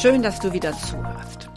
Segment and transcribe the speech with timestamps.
[0.00, 1.50] Schön, dass du wieder zuhörst.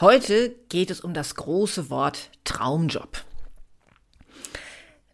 [0.00, 3.22] Heute geht es um das große Wort Traumjob.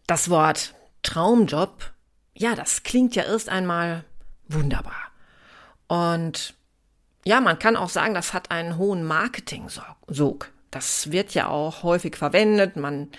[0.07, 1.91] Das Wort Traumjob,
[2.35, 4.05] ja, das klingt ja erst einmal
[4.47, 5.11] wunderbar.
[5.89, 6.53] Und
[7.25, 10.53] ja, man kann auch sagen, das hat einen hohen Marketing-Sog.
[10.71, 12.77] Das wird ja auch häufig verwendet.
[12.77, 13.09] Man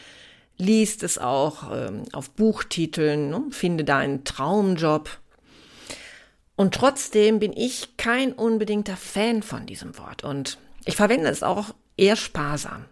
[0.57, 3.43] liest es auch ähm, auf Buchtiteln, ne?
[3.51, 5.11] finde deinen Traumjob.
[6.57, 11.75] Und trotzdem bin ich kein unbedingter Fan von diesem Wort und ich verwende es auch
[11.97, 12.85] eher sparsam.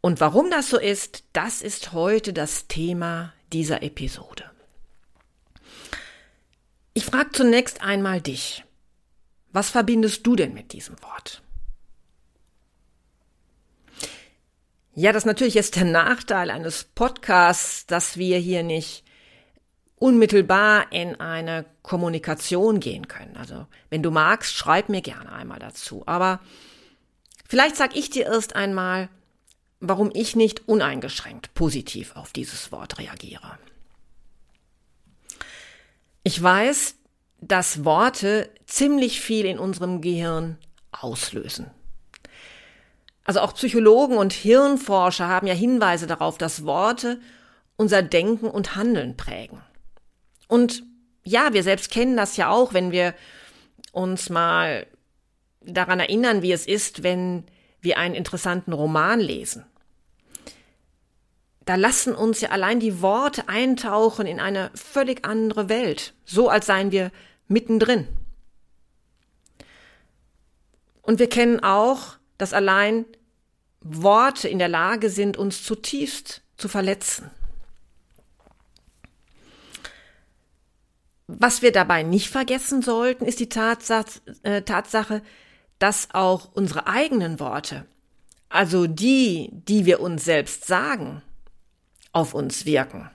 [0.00, 4.44] Und warum das so ist, das ist heute das Thema dieser Episode.
[6.94, 8.64] Ich frage zunächst einmal dich.
[9.52, 11.42] Was verbindest du denn mit diesem Wort?
[14.94, 19.05] Ja, das natürlich ist der Nachteil eines Podcasts, dass wir hier nicht
[19.98, 23.36] unmittelbar in eine Kommunikation gehen können.
[23.36, 26.02] Also wenn du magst, schreib mir gerne einmal dazu.
[26.06, 26.40] Aber
[27.48, 29.08] vielleicht sag ich dir erst einmal,
[29.80, 33.58] warum ich nicht uneingeschränkt positiv auf dieses Wort reagiere.
[36.22, 36.96] Ich weiß,
[37.40, 40.58] dass Worte ziemlich viel in unserem Gehirn
[40.90, 41.70] auslösen.
[43.24, 47.20] Also auch Psychologen und Hirnforscher haben ja Hinweise darauf, dass Worte
[47.76, 49.60] unser Denken und Handeln prägen.
[50.48, 50.84] Und
[51.24, 53.14] ja, wir selbst kennen das ja auch, wenn wir
[53.92, 54.86] uns mal
[55.60, 57.44] daran erinnern, wie es ist, wenn
[57.80, 59.64] wir einen interessanten Roman lesen.
[61.64, 66.66] Da lassen uns ja allein die Worte eintauchen in eine völlig andere Welt, so als
[66.66, 67.10] seien wir
[67.48, 68.06] mittendrin.
[71.02, 73.04] Und wir kennen auch, dass allein
[73.80, 77.30] Worte in der Lage sind, uns zutiefst zu verletzen.
[81.28, 85.22] Was wir dabei nicht vergessen sollten, ist die äh, Tatsache,
[85.78, 87.84] dass auch unsere eigenen Worte,
[88.48, 91.22] also die, die wir uns selbst sagen,
[92.12, 93.10] auf uns wirken,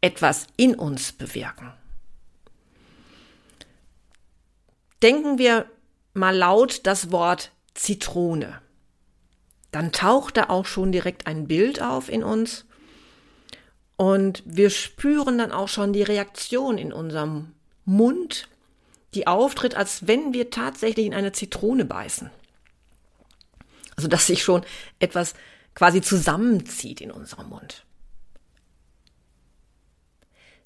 [0.00, 1.72] etwas in uns bewirken.
[5.02, 5.66] Denken wir
[6.14, 8.60] mal laut das Wort Zitrone.
[9.72, 12.66] Dann taucht da auch schon direkt ein Bild auf in uns
[14.00, 17.52] und wir spüren dann auch schon die Reaktion in unserem
[17.84, 18.48] Mund,
[19.12, 22.30] die auftritt, als wenn wir tatsächlich in eine Zitrone beißen.
[23.96, 24.64] Also dass sich schon
[25.00, 25.34] etwas
[25.74, 27.84] quasi zusammenzieht in unserem Mund.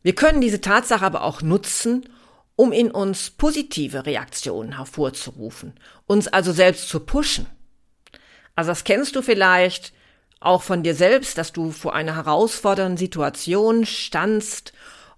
[0.05, 2.09] Wir können diese Tatsache aber auch nutzen,
[2.55, 5.72] um in uns positive Reaktionen hervorzurufen,
[6.06, 7.47] uns also selbst zu pushen.
[8.55, 9.93] Also das kennst du vielleicht,
[10.44, 14.72] auch von dir selbst, dass du vor einer herausfordernden Situation standst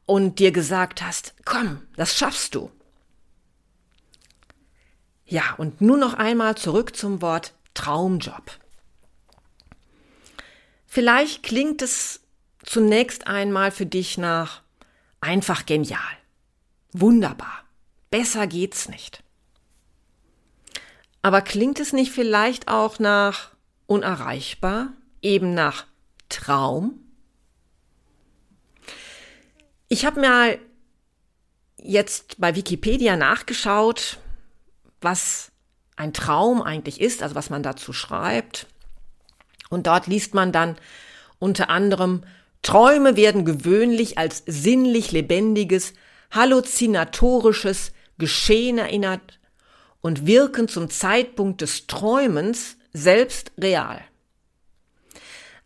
[0.06, 2.70] und dir gesagt hast, komm, das schaffst du.
[5.25, 8.59] Ja, und nun noch einmal zurück zum Wort Traumjob.
[10.86, 12.20] Vielleicht klingt es
[12.65, 14.62] zunächst einmal für dich nach
[15.20, 16.00] einfach genial,
[16.92, 17.65] wunderbar,
[18.10, 19.22] besser geht's nicht.
[21.22, 23.50] Aber klingt es nicht vielleicht auch nach
[23.86, 24.92] unerreichbar,
[25.22, 25.87] eben nach
[26.28, 27.00] Traum.
[29.88, 30.59] Ich habe mal
[31.78, 34.18] jetzt bei Wikipedia nachgeschaut,
[35.01, 35.53] was
[35.97, 38.66] ein Traum eigentlich ist, also was man dazu schreibt.
[39.71, 40.77] Und dort liest man dann
[41.39, 42.22] unter anderem,
[42.62, 45.92] Träume werden gewöhnlich als sinnlich lebendiges,
[46.30, 49.39] halluzinatorisches Geschehen erinnert
[50.01, 54.01] und wirken zum Zeitpunkt des Träumens selbst real.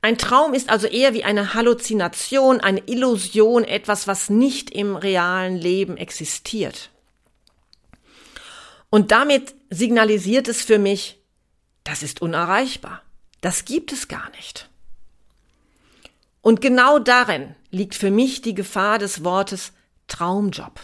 [0.03, 5.57] Ein Traum ist also eher wie eine Halluzination, eine Illusion, etwas, was nicht im realen
[5.57, 6.91] Leben existiert.
[8.89, 11.21] Und damit signalisiert es für mich,
[11.85, 13.03] das ist unerreichbar.
[13.41, 14.69] Das gibt es gar nicht.
[16.43, 19.73] Und genau darin liegt für mich die Gefahr des Wortes
[20.09, 20.81] Traumjob.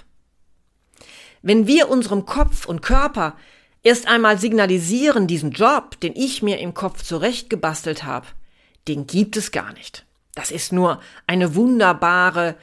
[1.43, 3.37] Wenn wir unserem Kopf und Körper
[3.83, 8.27] erst einmal signalisieren, diesen Job, den ich mir im Kopf zurechtgebastelt habe,
[8.89, 10.05] den gibt es gar nicht.
[10.35, 12.57] Das ist nur eine wunderbare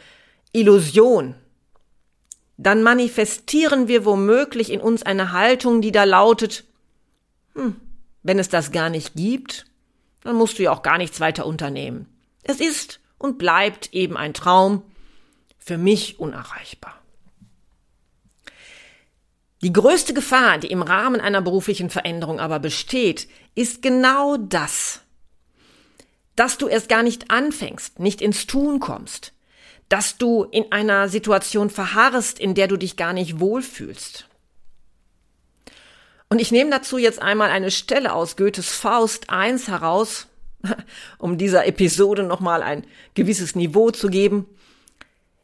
[0.52, 1.36] Illusion.
[2.58, 6.66] Dann manifestieren wir womöglich in uns eine Haltung, die da lautet,
[7.56, 7.76] hm,
[8.22, 9.66] wenn es das gar nicht gibt,
[10.22, 12.08] dann musst du ja auch gar nichts weiter unternehmen.
[12.44, 14.84] Es ist und bleibt eben ein Traum,
[15.58, 16.94] für mich unerreichbar.
[19.62, 25.03] Die größte Gefahr, die im Rahmen einer beruflichen Veränderung aber besteht, ist genau das,
[26.36, 29.34] dass du erst gar nicht anfängst, nicht ins Tun kommst,
[29.90, 34.28] dass du in einer Situation verharrst, in der du dich gar nicht wohlfühlst.
[36.30, 40.28] Und ich nehme dazu jetzt einmal eine Stelle aus Goethes Faust 1 heraus,
[41.20, 44.48] um dieser Episode nochmal ein gewisses Niveau zu geben.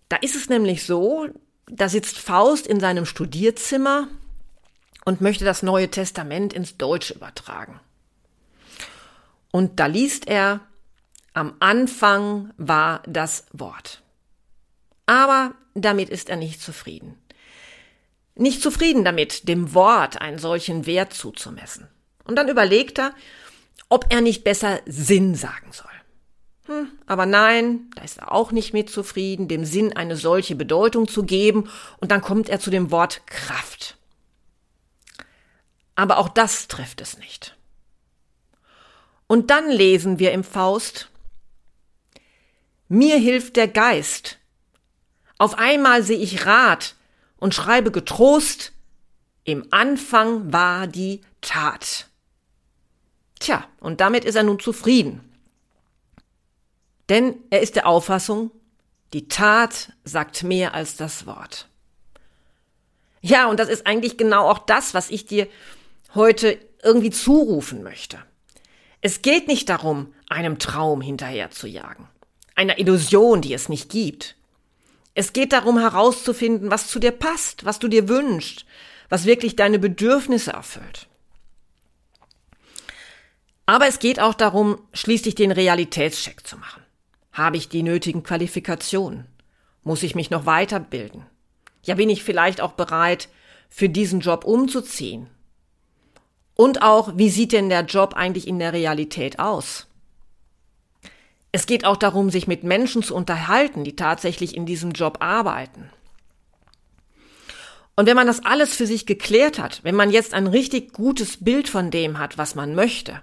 [0.08, 1.28] Da ist es nämlich so,
[1.68, 4.08] da sitzt Faust in seinem Studierzimmer
[5.06, 7.80] und möchte das Neue Testament ins Deutsche übertragen.
[9.52, 10.62] Und da liest er,
[11.34, 14.02] am Anfang war das Wort.
[15.06, 17.16] Aber damit ist er nicht zufrieden.
[18.36, 21.88] Nicht zufrieden damit, dem Wort einen solchen Wert zuzumessen.
[22.24, 23.14] Und dann überlegt er,
[23.90, 25.90] ob er nicht besser Sinn sagen soll.
[26.68, 31.08] Hm, aber nein, da ist er auch nicht mit zufrieden, dem Sinn eine solche Bedeutung
[31.08, 33.98] zu geben, und dann kommt er zu dem Wort Kraft.
[35.96, 37.58] Aber auch das trifft es nicht.
[39.26, 41.10] Und dann lesen wir im Faust,
[42.90, 44.38] mir hilft der Geist.
[45.38, 46.96] Auf einmal sehe ich Rat
[47.38, 48.74] und schreibe getrost,
[49.46, 52.08] im Anfang war die Tat.
[53.40, 55.22] Tja, und damit ist er nun zufrieden.
[57.08, 58.52] Denn er ist der Auffassung,
[59.14, 61.68] die Tat sagt mehr als das Wort.
[63.22, 65.48] Ja, und das ist eigentlich genau auch das, was ich dir
[66.14, 68.20] heute irgendwie zurufen möchte.
[69.02, 72.08] Es geht nicht darum, einem Traum hinterher zu jagen,
[72.60, 74.36] einer Illusion, die es nicht gibt.
[75.14, 78.66] Es geht darum herauszufinden, was zu dir passt, was du dir wünschst,
[79.08, 81.08] was wirklich deine Bedürfnisse erfüllt.
[83.66, 86.84] Aber es geht auch darum, schließlich den Realitätscheck zu machen.
[87.32, 89.26] Habe ich die nötigen Qualifikationen?
[89.84, 91.26] Muss ich mich noch weiterbilden?
[91.84, 93.30] Ja, bin ich vielleicht auch bereit,
[93.70, 95.30] für diesen Job umzuziehen?
[96.56, 99.89] Und auch, wie sieht denn der Job eigentlich in der Realität aus?
[101.52, 105.90] Es geht auch darum, sich mit Menschen zu unterhalten, die tatsächlich in diesem Job arbeiten.
[107.96, 111.44] Und wenn man das alles für sich geklärt hat, wenn man jetzt ein richtig gutes
[111.44, 113.22] Bild von dem hat, was man möchte,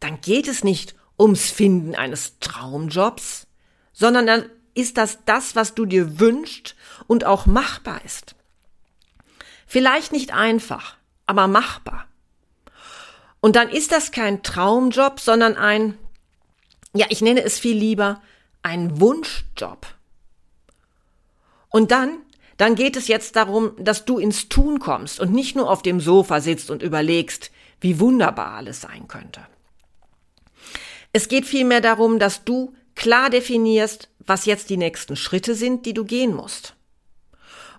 [0.00, 3.46] dann geht es nicht ums Finden eines Traumjobs,
[3.92, 6.76] sondern dann ist das das, was du dir wünschst
[7.06, 8.36] und auch machbar ist.
[9.66, 10.96] Vielleicht nicht einfach,
[11.26, 12.06] aber machbar.
[13.40, 15.98] Und dann ist das kein Traumjob, sondern ein,
[16.98, 18.20] ja, ich nenne es viel lieber
[18.62, 19.86] ein Wunschjob.
[21.68, 22.18] Und dann,
[22.56, 26.00] dann geht es jetzt darum, dass du ins Tun kommst und nicht nur auf dem
[26.00, 29.46] Sofa sitzt und überlegst, wie wunderbar alles sein könnte.
[31.12, 35.94] Es geht vielmehr darum, dass du klar definierst, was jetzt die nächsten Schritte sind, die
[35.94, 36.74] du gehen musst.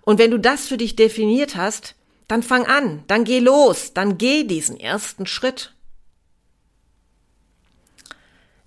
[0.00, 1.94] Und wenn du das für dich definiert hast,
[2.26, 5.74] dann fang an, dann geh los, dann geh diesen ersten Schritt.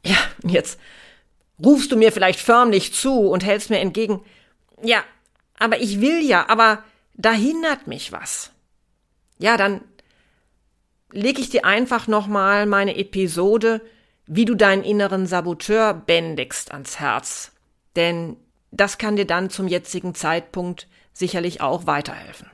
[0.06, 0.80] Ja, jetzt
[1.64, 4.24] rufst du mir vielleicht förmlich zu und hältst mir entgegen,
[4.82, 5.04] ja,
[5.58, 6.84] aber ich will ja, aber
[7.14, 8.52] da hindert mich was.
[9.38, 9.82] Ja, dann
[11.12, 13.82] leg ich dir einfach nochmal meine Episode
[14.26, 17.52] wie du deinen inneren Saboteur bändigst ans Herz.
[17.96, 18.38] Denn
[18.72, 22.50] das kann dir dann zum jetzigen Zeitpunkt sicherlich auch weiterhelfen.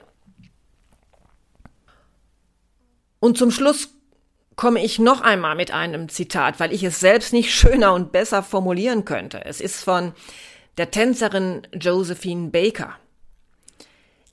[3.19, 3.89] Und zum Schluss
[4.59, 8.43] komme ich noch einmal mit einem Zitat, weil ich es selbst nicht schöner und besser
[8.43, 9.45] formulieren könnte.
[9.45, 10.11] Es ist von
[10.77, 12.97] der Tänzerin Josephine Baker.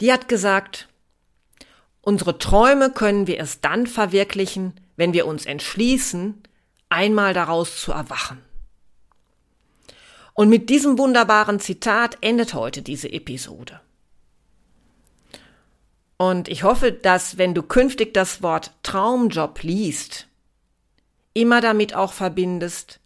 [0.00, 0.88] Die hat gesagt,
[2.00, 6.42] unsere Träume können wir erst dann verwirklichen, wenn wir uns entschließen,
[6.88, 8.42] einmal daraus zu erwachen.
[10.34, 13.80] Und mit diesem wunderbaren Zitat endet heute diese Episode.
[16.18, 20.28] Und ich hoffe, dass wenn du künftig das Wort Traumjob liest,
[21.34, 23.00] immer damit auch verbindest,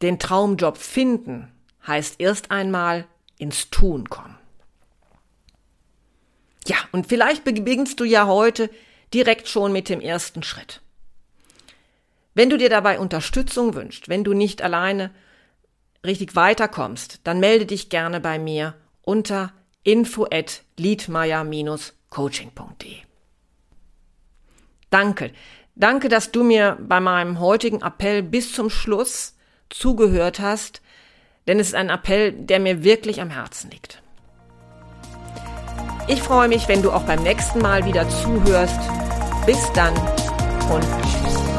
[0.00, 1.52] den Traumjob finden
[1.86, 3.06] heißt erst einmal
[3.38, 4.38] ins Tun kommen.
[6.66, 8.70] Ja, und vielleicht beginnst du ja heute
[9.12, 10.80] direkt schon mit dem ersten Schritt.
[12.34, 15.10] Wenn du dir dabei Unterstützung wünschst, wenn du nicht alleine
[16.06, 19.52] richtig weiterkommst, dann melde dich gerne bei mir unter
[19.82, 20.62] info at
[22.12, 22.96] liedmeier-coaching.de.
[24.90, 25.32] Danke.
[25.74, 29.34] Danke, dass du mir bei meinem heutigen Appell bis zum Schluss
[29.70, 30.82] zugehört hast,
[31.46, 34.02] denn es ist ein Appell, der mir wirklich am Herzen liegt.
[36.08, 38.80] Ich freue mich, wenn du auch beim nächsten Mal wieder zuhörst.
[39.46, 39.96] Bis dann
[40.68, 41.51] und tschüss.